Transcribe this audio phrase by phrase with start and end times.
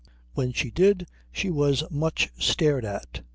[0.33, 3.21] When she did she was much stared at.